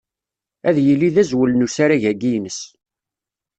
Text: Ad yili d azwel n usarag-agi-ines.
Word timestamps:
Ad 0.67 0.77
yili 0.85 1.09
d 1.15 1.17
azwel 1.21 1.51
n 1.53 1.65
usarag-agi-ines. 1.65 2.59